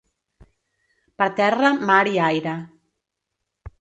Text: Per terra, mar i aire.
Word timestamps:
Per 1.21 1.27
terra, 1.41 1.71
mar 1.93 2.01
i 2.15 2.17
aire. 2.31 2.59